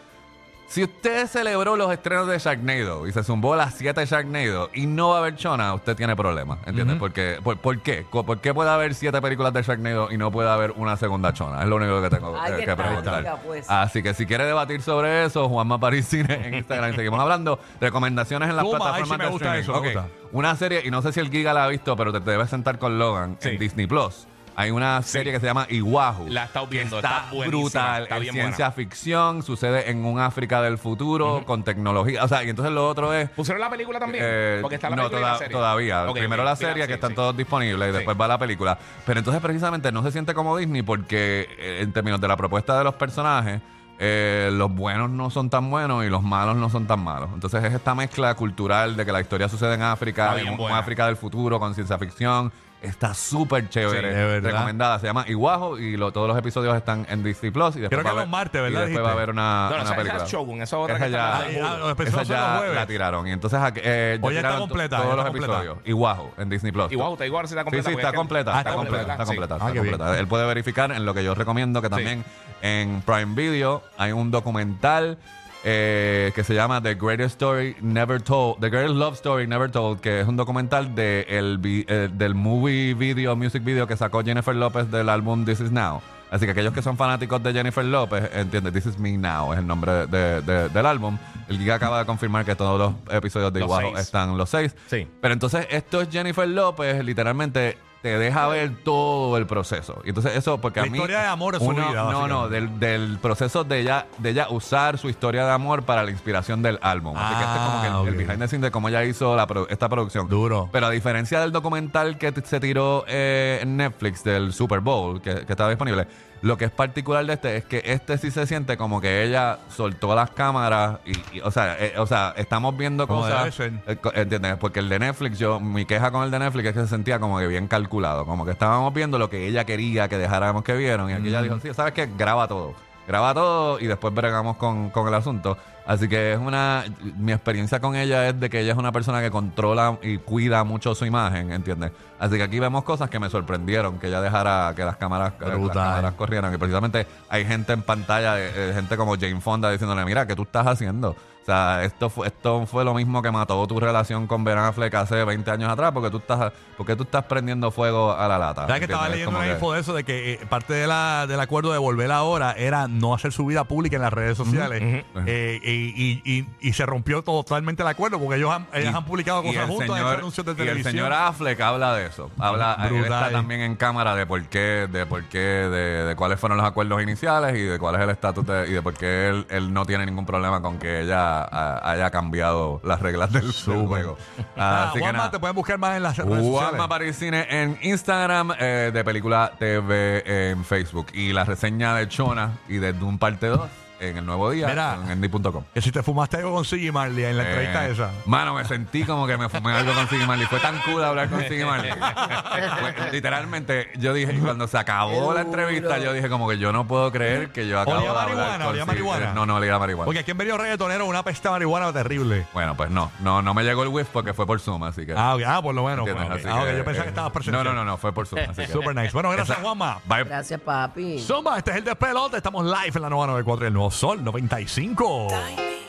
Si 0.65 0.81
usted 0.81 1.27
celebró 1.27 1.75
los 1.75 1.91
estrenos 1.91 2.25
de 2.27 2.39
Sharknado 2.39 3.05
y 3.05 3.11
se 3.11 3.23
zumbó 3.23 3.55
las 3.55 3.75
7 3.75 4.03
Sharknado 4.07 4.71
y 4.73 4.87
no 4.87 5.09
va 5.09 5.17
a 5.17 5.19
haber 5.19 5.35
Chona, 5.35 5.71
usted 5.75 5.95
tiene 5.95 6.15
problemas, 6.15 6.57
¿entiendes? 6.65 6.97
Porque, 6.97 7.37
por, 7.43 7.57
¿Por 7.57 7.79
qué? 7.81 8.03
¿Por 8.09 8.39
qué 8.39 8.55
puede 8.55 8.71
haber 8.71 8.95
7 8.95 9.21
películas 9.21 9.53
de 9.53 9.61
Sharknado 9.61 10.11
y 10.11 10.17
no 10.17 10.31
puede 10.31 10.49
haber 10.49 10.71
una 10.71 10.97
segunda 10.97 11.31
Chona? 11.31 11.61
Es 11.61 11.67
lo 11.67 11.75
único 11.75 12.01
que 12.01 12.09
tengo 12.09 12.35
eh, 12.43 12.65
que 12.65 12.75
preguntar. 12.75 13.37
pues. 13.45 13.69
Así 13.69 14.01
que 14.01 14.15
si 14.15 14.25
quiere 14.25 14.45
debatir 14.45 14.81
sobre 14.81 15.25
eso, 15.25 15.47
Juanma 15.47 15.77
París 15.77 16.07
Cine 16.07 16.33
en 16.47 16.55
Instagram. 16.55 16.95
Seguimos 16.95 17.19
hablando. 17.19 17.59
Recomendaciones 17.79 18.49
en 18.49 18.55
las 18.55 18.65
plataformas 18.65 19.09
sí 19.09 19.15
me 19.17 19.23
de 19.25 19.29
gusta 19.29 19.57
streaming. 19.59 19.63
eso, 19.63 19.71
me 19.73 19.77
Ok. 19.77 19.83
gusta. 20.07 20.29
Una 20.31 20.55
serie, 20.55 20.81
y 20.83 20.89
no 20.89 21.03
sé 21.03 21.11
si 21.13 21.19
el 21.19 21.29
Giga 21.29 21.53
la 21.53 21.65
ha 21.65 21.67
visto, 21.67 21.95
pero 21.95 22.11
te, 22.11 22.19
te 22.21 22.31
debes 22.31 22.49
sentar 22.49 22.79
con 22.79 22.97
Logan 22.97 23.37
Sí. 23.41 23.49
en 23.49 23.59
Disney 23.59 23.85
Plus. 23.85 24.25
Hay 24.55 24.71
una 24.71 25.01
serie 25.01 25.33
que 25.33 25.39
se 25.39 25.45
llama 25.45 25.65
Iguahu. 25.69 26.27
La 26.29 26.43
he 26.43 26.45
estado 26.45 26.69
que 26.69 26.77
viendo, 26.77 26.97
está, 26.97 27.25
está 27.31 27.47
brutal. 27.47 28.03
está 28.03 28.15
es 28.17 28.21
bien 28.21 28.33
ciencia 28.33 28.65
buena. 28.69 28.71
ficción, 28.71 29.43
sucede 29.43 29.89
en 29.89 30.05
un 30.05 30.19
África 30.19 30.61
del 30.61 30.77
futuro, 30.77 31.43
con 31.45 31.63
tecnología. 31.63 32.23
O 32.23 32.27
sea, 32.27 32.43
y 32.43 32.49
entonces 32.49 32.73
lo 32.73 32.87
otro 32.87 33.13
es. 33.13 33.29
¿Pusieron 33.31 33.59
la 33.61 33.69
película 33.69 33.99
también? 33.99 34.23
Eh, 34.25 34.59
Porque 34.61 34.75
está 34.75 34.89
la 34.89 34.95
no, 34.95 35.01
película 35.03 35.19
y 35.19 35.21
toda- 35.23 35.31
la 35.33 35.37
serie. 35.39 35.53
todavía. 35.57 36.05
Primero 36.13 36.43
la 36.43 36.55
mira, 36.55 36.67
serie, 36.67 36.83
sí, 36.83 36.87
que 36.87 36.93
están 36.93 37.09
sí. 37.11 37.15
todos 37.15 37.35
disponibles, 37.35 37.87
y 37.89 37.91
Sí. 37.91 37.97
después 37.97 38.17
va 38.19 38.27
la 38.27 38.37
película. 38.37 38.77
Pero 39.05 39.19
entonces, 39.19 39.41
precisamente, 39.41 39.91
no 39.91 40.03
se 40.03 40.11
siente 40.11 40.33
como 40.33 40.55
Disney 40.57 40.83
porque, 40.83 41.47
eh, 41.57 41.79
en 41.81 41.91
términos 41.91 42.21
de 42.21 42.27
la 42.27 42.37
propuesta 42.37 42.77
de 42.77 42.83
los 42.83 42.93
personajes, 42.93 43.61
eh, 43.99 44.49
los 44.51 44.73
buenos 44.73 45.09
no 45.11 45.29
son 45.29 45.49
tan 45.49 45.69
buenos 45.69 46.03
y 46.03 46.09
los 46.09 46.23
malos 46.23 46.55
no 46.57 46.69
son 46.69 46.87
tan 46.87 46.99
malos. 47.03 47.29
Entonces 47.33 47.63
es 47.63 47.73
esta 47.73 47.93
mezcla 47.95 48.33
cultural 48.35 48.95
de 48.97 49.05
que 49.05 49.11
la 49.11 49.21
historia 49.21 49.47
sucede 49.47 49.75
en 49.75 49.83
África, 49.83 50.35
en 50.39 50.59
un. 50.59 50.71
África 50.71 51.05
del 51.05 51.15
futuro 51.15 51.59
con 51.59 51.73
ciencia 51.75 51.97
ficción. 51.99 52.51
Está 52.83 53.13
súper 53.13 53.69
chévere. 53.69 54.09
Sí, 54.11 54.15
de 54.15 54.25
verdad. 54.25 54.51
recomendada. 54.51 54.99
Se 54.99 55.07
llama 55.07 55.23
Iguajo 55.27 55.79
y 55.79 55.95
lo- 55.95 56.11
todos 56.11 56.27
los 56.27 56.37
episodios 56.37 56.75
están 56.75 57.07
en 57.09 57.23
Disney 57.23 57.49
Plus. 57.49 57.77
Y 57.77 57.79
después 57.79 57.89
Creo 57.89 57.99
que 58.01 58.03
va 58.03 58.09
a 58.09 58.13
los 58.13 58.21
haber- 58.23 58.29
martes, 58.29 58.61
¿verdad? 58.61 58.69
Y 58.69 58.73
después 58.73 58.87
dijiste? 58.89 59.01
va 59.03 59.09
a 59.09 59.13
haber 59.13 59.29
una, 59.29 59.41
No, 59.41 59.59
no, 59.61 59.67
una 59.67 59.75
esa- 59.77 59.83
esa 59.93 59.95
película. 59.95 60.23
es 60.25 60.29
Shogun, 60.31 60.61
esa 60.61 60.77
otra 60.77 60.95
Esa 60.97 61.05
que 61.05 61.11
ya, 61.11 61.17
está 61.17 61.37
Ah, 61.37 61.77
los 61.77 61.99
esa 62.07 62.17
los 62.17 62.27
ya 62.27 62.61
la 62.75 62.85
tiraron. 62.85 63.27
Y 63.27 63.31
entonces 63.31 63.59
eh, 63.77 64.19
O 64.21 64.29
ya 64.29 64.37
está 64.37 64.49
tiraron 64.49 64.57
to- 64.57 64.61
completa, 64.67 64.97
todos 64.97 65.09
ya 65.09 65.15
los 65.15 65.25
está 65.25 65.31
completa. 65.31 65.53
episodios. 65.63 65.77
Iguajo 65.87 66.31
en 66.37 66.49
Disney 66.49 66.71
Plus. 66.73 66.91
Igual, 66.91 67.17
te 67.17 67.23
digo 67.23 67.35
ahora 67.37 67.47
si 67.47 67.53
está 67.53 67.61
Sí, 67.61 67.65
completa. 67.65 67.89
sí, 67.89 67.95
está 67.95 68.13
completa, 68.13 68.51
Ah, 68.53 68.57
está 68.57 68.69
está 68.69 68.75
completa, 68.77 68.97
completa, 68.97 69.13
está 69.13 69.23
sí. 69.23 69.27
completa, 69.37 69.53
Ah, 69.55 69.67
está 69.69 69.79
completa. 69.79 70.19
Él 70.19 70.27
puede 70.27 70.45
verificar 70.45 70.91
en 70.91 71.05
lo 71.05 71.13
que 71.13 71.23
yo 71.23 71.35
recomiendo 71.35 71.81
que 71.81 71.89
también 71.89 72.25
en 72.61 73.01
Prime 73.01 73.33
Video 73.35 73.81
hay 73.97 74.11
un 74.11 74.29
documental 74.29 75.17
eh, 75.63 76.31
que 76.35 76.43
se 76.43 76.53
llama 76.53 76.81
The 76.81 76.95
Greatest 76.95 77.31
Story 77.41 77.75
Never 77.81 78.21
Told, 78.21 78.59
The 78.59 78.69
Greatest 78.69 78.95
Love 78.95 79.13
Story 79.15 79.47
Never 79.47 79.71
Told, 79.71 79.99
que 80.01 80.21
es 80.21 80.27
un 80.27 80.35
documental 80.35 80.93
de 80.95 81.25
el, 81.29 81.57
vi- 81.57 81.85
eh, 81.87 82.09
del 82.11 82.35
movie 82.35 82.93
video, 82.93 83.35
music 83.35 83.63
video 83.63 83.87
que 83.87 83.95
sacó 83.97 84.23
Jennifer 84.23 84.55
López 84.55 84.91
del 84.91 85.09
álbum 85.09 85.45
This 85.45 85.61
Is 85.61 85.71
Now. 85.71 86.01
Así 86.31 86.45
que 86.45 86.51
aquellos 86.51 86.73
que 86.73 86.81
son 86.81 86.97
fanáticos 86.97 87.43
de 87.43 87.53
Jennifer 87.53 87.85
López, 87.85 88.27
entienden, 88.33 88.73
This 88.73 88.87
Is 88.87 88.97
Me 88.99 89.15
Now 89.17 89.53
es 89.53 89.59
el 89.59 89.67
nombre 89.67 90.07
de- 90.07 90.41
de- 90.41 90.69
del 90.69 90.85
álbum. 90.85 91.17
El 91.47 91.59
Giga 91.59 91.75
acaba 91.75 91.99
de 91.99 92.05
confirmar 92.05 92.43
que 92.43 92.55
todos 92.55 92.79
los 92.79 93.15
episodios 93.15 93.53
de 93.53 93.59
seis. 93.67 93.99
están 93.99 94.35
los 94.37 94.49
seis. 94.49 94.75
Sí. 94.87 95.07
Pero 95.21 95.33
entonces 95.33 95.67
esto 95.69 96.01
es 96.01 96.09
Jennifer 96.09 96.47
López, 96.47 97.05
literalmente 97.05 97.77
te 98.03 98.19
deja 98.19 98.47
ver 98.49 98.75
todo 98.83 99.37
el 99.37 99.47
proceso. 99.47 100.01
Y 100.03 100.09
entonces 100.09 100.35
eso, 100.35 100.59
porque 100.59 100.81
La 100.81 100.87
a 100.87 100.89
mí... 100.89 100.97
historia 100.97 101.21
de 101.21 101.27
amor 101.27 101.57
su 101.57 101.63
uno- 101.63 101.87
vida, 101.89 102.03
No, 102.11 102.27
no, 102.27 102.49
del, 102.49 102.77
del 102.79 103.17
proceso 103.19 103.63
de 103.63 103.79
ella, 103.79 104.07
de 104.17 104.31
ella 104.31 104.47
usar 104.49 104.97
su 104.97 105.09
historia 105.09 105.45
de 105.45 105.51
amor 105.53 105.83
para 105.83 106.03
la 106.03 106.11
inspiración 106.11 106.61
del 106.61 106.77
álbum. 106.81 107.15
Así 107.17 107.33
que 107.35 107.41
este 107.43 107.55
es 107.55 107.61
como 107.61 107.81
que 107.81 107.87
el, 107.87 107.93
Ah, 107.93 108.01
el 108.01 108.09
ok. 108.09 108.17
behind 108.27 108.39
the 108.41 108.47
scenes 108.49 108.63
de 108.63 108.71
cómo 108.71 108.89
ella 108.89 109.05
hizo 109.05 109.35
la 109.37 109.47
produ- 109.47 109.67
esta 109.69 109.87
producción. 109.87 110.27
Duro. 110.27 110.67
Pero 110.73 110.87
a 110.87 110.89
diferencia 110.89 111.39
del 111.39 111.53
documental 111.53 112.17
que 112.17 112.33
t- 112.33 112.45
se 112.45 112.59
tiró 112.59 113.05
eh, 113.07 113.59
en 113.61 113.77
Netflix 113.77 114.21
del 114.25 114.51
Super 114.51 114.81
Bowl, 114.81 115.21
que, 115.21 115.45
que 115.45 115.53
estaba 115.53 115.69
disponible, 115.69 116.05
lo 116.41 116.57
que 116.57 116.65
es 116.65 116.71
particular 116.71 117.25
de 117.25 117.33
este 117.35 117.55
es 117.55 117.63
que 117.63 117.81
este 117.85 118.17
sí 118.17 118.29
se 118.29 118.45
siente 118.45 118.75
como 118.75 118.99
que 118.99 119.23
ella 119.23 119.59
soltó 119.73 120.13
las 120.13 120.29
cámaras 120.31 120.97
y, 121.05 121.37
y, 121.37 121.39
o, 121.41 121.49
sea, 121.51 121.77
eh, 121.79 121.93
o 121.97 122.05
sea, 122.05 122.33
estamos 122.35 122.75
viendo 122.75 123.07
Como 123.07 123.25
debe 123.25 123.37
cosas. 123.37 123.55
ser. 123.55 123.71
eh, 123.87 123.95
co- 123.95 124.11
¿Entiendes? 124.13 124.57
Porque 124.57 124.79
el 124.81 124.89
de 124.89 124.99
Netflix, 124.99 125.39
yo, 125.39 125.61
mi 125.61 125.85
queja 125.85 126.11
con 126.11 126.21
el 126.25 126.31
de 126.31 126.39
Netflix 126.39 126.67
es 126.67 126.73
que 126.73 126.81
se 126.81 126.87
sentía 126.87 127.17
como 127.21 127.39
que 127.39 127.47
bien 127.47 127.69
calculado, 127.93 128.25
como 128.25 128.43
que 128.43 128.51
estábamos 128.51 128.91
viendo 128.91 129.19
lo 129.19 129.29
que 129.29 129.47
ella 129.47 129.65
quería 129.65 130.07
que 130.07 130.17
dejáramos 130.17 130.63
que 130.63 130.73
vieron. 130.73 131.11
Y 131.11 131.13
aquí 131.13 131.27
ella 131.27 131.43
dijo, 131.43 131.59
sí, 131.59 131.71
¿sabes 131.75 131.93
qué? 131.93 132.09
Graba 132.17 132.47
todo. 132.47 132.73
Graba 133.07 133.33
todo 133.35 133.79
y 133.79 133.85
después 133.85 134.11
bregamos 134.13 134.57
con, 134.57 134.89
con 134.89 135.07
el 135.07 135.13
asunto. 135.13 135.57
Así 135.85 136.07
que 136.07 136.33
es 136.33 136.39
una. 136.39 136.85
Mi 137.17 137.31
experiencia 137.33 137.79
con 137.79 137.95
ella 137.95 138.27
es 138.29 138.39
de 138.39 138.49
que 138.49 138.61
ella 138.61 138.71
es 138.71 138.77
una 138.77 138.91
persona 138.91 139.21
que 139.21 139.29
controla 139.31 139.97
y 140.01 140.17
cuida 140.17 140.63
mucho 140.63 140.95
su 140.95 141.05
imagen, 141.05 141.51
¿entiendes? 141.51 141.91
Así 142.19 142.37
que 142.37 142.43
aquí 142.43 142.59
vemos 142.59 142.83
cosas 142.83 143.09
que 143.09 143.19
me 143.19 143.29
sorprendieron 143.29 143.99
que 143.99 144.07
ella 144.07 144.21
dejara 144.21 144.73
que 144.75 144.85
las 144.85 144.95
cámaras, 144.95 145.33
que 145.33 145.45
las 145.45 145.57
cámaras 145.69 146.13
corrieran. 146.13 146.53
Y 146.53 146.57
precisamente 146.57 147.05
hay 147.29 147.45
gente 147.45 147.73
en 147.73 147.81
pantalla, 147.81 148.39
eh, 148.39 148.51
eh, 148.55 148.71
gente 148.73 148.95
como 148.95 149.15
Jane 149.17 149.41
Fonda 149.41 149.69
diciéndole: 149.71 150.05
Mira, 150.05 150.25
¿qué 150.25 150.35
tú 150.35 150.43
estás 150.43 150.65
haciendo? 150.67 151.15
O 151.41 151.45
sea, 151.45 151.83
esto 151.83 152.09
fue, 152.09 152.27
esto 152.27 152.65
fue 152.65 152.85
lo 152.85 152.93
mismo 152.93 153.21
que 153.21 153.29
mató 153.29 153.67
tu 153.67 153.77
relación 153.77 154.27
con 154.27 154.45
Ben 154.45 154.57
Affleck 154.57 154.93
hace 154.95 155.25
20 155.25 155.51
años 155.51 155.69
atrás, 155.69 155.91
porque 155.91 156.09
tú 156.09 156.19
estás, 156.19 156.53
porque 156.77 156.95
tú 156.95 157.03
estás 157.03 157.25
prendiendo 157.25 157.69
fuego 157.69 158.13
a 158.13 158.29
la 158.29 158.37
lata. 158.39 158.61
¿Sabes 158.65 158.77
que 158.79 158.85
estaba 158.85 159.09
leyendo 159.09 159.31
una 159.37 159.41
que- 159.47 159.51
info 159.51 159.73
de 159.73 159.81
eso? 159.81 159.93
De 159.93 160.05
que 160.05 160.35
eh, 160.35 160.39
parte 160.47 160.73
de 160.73 160.87
la, 160.87 161.27
del 161.27 161.41
acuerdo 161.41 161.73
de 161.73 161.79
volver 161.79 162.13
ahora 162.13 162.53
era 162.53 162.87
no 162.87 163.13
hacer 163.13 163.33
su 163.33 163.45
vida 163.45 163.65
pública 163.65 163.97
en 163.97 164.03
las 164.03 164.13
redes 164.13 164.37
sociales. 164.37 165.03
Eh, 165.25 165.59
y, 165.73 166.21
y- 166.25 166.47
y- 166.61 166.73
se 166.73 166.85
rompió 166.85 167.21
totalmente 167.23 167.81
el 167.83 167.87
acuerdo 167.87 168.19
porque 168.19 168.37
ellos 168.37 168.51
han, 168.51 168.67
ellos 168.73 168.91
Y- 168.93 168.95
han 168.97 169.05
publicado 169.05 169.43
cosas 169.43 169.67
juntos 169.67 169.89
en 169.89 170.03
señor- 170.03 170.17
anuncios 170.17 170.45
de 170.45 170.65
Y 170.65 170.67
el 170.67 170.83
señor 170.83 171.13
Affleck 171.13 171.59
habla 171.61 171.93
de 171.95 172.07
eso. 172.07 172.29
Habla, 172.39 172.77
él 172.89 172.95
está 172.97 173.29
también 173.31 173.61
en 173.61 173.75
cámara 173.75 174.15
de 174.15 174.25
por 174.25 174.41
qué, 174.45 174.87
de 174.91 175.05
por 175.05 175.23
qué, 175.25 175.37
de, 175.39 176.05
de 176.05 176.15
cuáles 176.15 176.39
fueron 176.39 176.57
los 176.57 176.65
acuerdos 176.67 177.01
iniciales 177.01 177.55
y 177.57 177.61
de 177.61 177.79
cuál 177.79 177.95
es 177.95 178.01
el 178.01 178.09
estatus 178.09 178.45
de- 178.45 178.67
y 178.69 178.71
de 178.73 178.81
por 178.81 178.93
qué 178.93 179.29
él, 179.29 179.45
él 179.49 179.73
no 179.73 179.85
tiene 179.85 180.05
ningún 180.05 180.25
problema 180.25 180.61
con 180.61 180.79
que 180.79 181.01
ella 181.01 181.41
ah, 181.43 181.81
haya 181.83 182.09
cambiado 182.11 182.81
las 182.83 182.99
reglas 183.01 183.31
del, 183.31 183.51
juego. 183.53 184.17
Ah, 184.57 184.85
Así 184.89 184.93
que 184.95 184.99
Juanma, 185.01 185.17
nada. 185.17 185.31
te 185.31 185.39
pueden 185.39 185.55
buscar 185.55 185.77
más 185.77 185.95
en 185.97 186.03
las 186.03 186.17
redes 186.17 186.41
Juanma. 186.47 186.87
París 186.87 187.17
Cine 187.17 187.45
en 187.49 187.77
Instagram, 187.81 188.51
eh, 188.59 188.91
de 188.93 189.03
Película 189.03 189.51
TV 189.59 190.23
en 190.51 190.63
Facebook. 190.65 191.07
Y 191.13 191.33
la 191.33 191.43
reseña 191.45 191.95
de 191.95 192.07
Chona 192.07 192.51
y 192.67 192.77
de 192.77 192.93
Doom 192.93 193.17
Parte 193.17 193.47
2 193.47 193.61
en 194.09 194.17
el 194.17 194.25
nuevo 194.25 194.49
día 194.51 194.67
Mira. 194.67 194.97
en 195.03 195.11
Endy.com. 195.23 195.63
Que 195.73 195.81
si 195.81 195.91
te 195.91 196.03
fumaste 196.03 196.37
algo 196.37 196.53
con 196.53 196.65
Siggy 196.65 196.91
Marley 196.91 197.25
en 197.25 197.37
la 197.37 197.43
entrevista 197.43 197.87
Eh, 197.87 197.91
esa. 197.91 198.11
Mano, 198.25 198.53
me 198.53 198.65
sentí 198.65 199.03
como 199.03 199.25
que 199.27 199.37
me 199.37 199.49
fumé 199.49 199.73
algo 199.73 199.93
con 199.93 200.07
Siggy 200.09 200.25
Marley. 200.25 200.45
Fue 200.47 200.59
tan 200.59 200.77
cool 200.81 201.03
hablar 201.03 201.29
con 201.29 201.41
Siggy 201.41 201.63
Marley. 201.65 201.91
Fue- 201.91 203.11
literalmente, 203.11 203.89
yo 203.97 204.13
dije, 204.13 204.37
cuando 204.39 204.67
se 204.67 204.77
acabó 204.77 205.33
la 205.33 205.41
entrevista, 205.41 205.97
yo 205.99 206.13
dije 206.13 206.29
como 206.29 206.47
que 206.47 206.57
yo 206.57 206.71
no 206.71 206.87
puedo 206.87 207.11
creer 207.11 207.49
que 207.51 207.67
yo 207.67 207.79
acabo 207.79 207.97
¿Olía 207.97 208.11
de 208.11 208.19
hablar 208.19 208.35
marihuana? 208.35 208.57
con 208.57 208.67
¿Olía 208.67 208.83
Siggy- 208.83 208.87
marihuana? 208.87 209.33
No, 209.33 209.45
no 209.45 209.55
olía 209.55 209.75
a 209.75 209.79
marihuana. 209.79 210.05
Porque 210.05 210.19
aquí 210.19 210.31
en 210.31 210.37
Medio 210.37 210.57
Reggaetonero 210.57 211.05
una 211.05 211.23
pesta 211.23 211.49
de 211.49 211.53
marihuana 211.53 211.91
terrible. 211.93 212.45
Bueno, 212.53 212.75
pues 212.75 212.89
no, 212.89 213.11
no, 213.19 213.41
no 213.41 213.53
me 213.53 213.63
llegó 213.63 213.83
el 213.83 213.89
whiff 213.89 214.07
porque 214.11 214.33
fue 214.33 214.45
por 214.45 214.59
Zoom, 214.59 214.83
así 214.83 215.05
que. 215.05 215.13
Ah, 215.15 215.35
ok, 215.35 215.41
ah, 215.45 215.61
por 215.61 215.73
lo 215.75 215.83
menos. 215.85 216.07
¿entiendes? 216.07 216.27
pues, 216.27 216.43
ok. 216.45 216.47
Así 216.49 216.57
Ah, 216.59 216.61
ok, 216.63 216.69
que, 216.69 216.77
yo 216.77 216.85
pensaba 216.85 217.01
eh, 217.01 217.03
que 217.05 217.09
estabas 217.09 217.31
presente. 217.31 217.57
No, 217.57 217.63
no, 217.63 217.73
no, 217.73 217.85
no, 217.85 217.97
fue 217.97 218.13
por 218.13 218.27
Zoom, 218.27 218.39
así 218.49 218.61
que. 218.65 218.67
Super 218.71 218.95
nice. 218.95 219.11
Bueno, 219.13 219.29
gracias, 219.29 219.57
Esa- 219.57 219.61
Juanma. 219.65 219.99
Bye. 220.05 220.23
Gracias, 220.25 220.59
papi. 220.61 221.19
Zumba, 221.19 221.57
este 221.57 221.71
es 221.71 221.77
el 221.77 221.83
despelote. 221.83 222.37
Estamos 222.37 222.65
live 222.65 222.91
en 222.95 223.01
la 223.01 223.09
994 223.09 223.65
y 223.65 223.67
el 223.67 223.73
nuevo 223.73 223.91
Sol 223.93 224.23
95. 224.23 224.95
Dime 225.29 225.82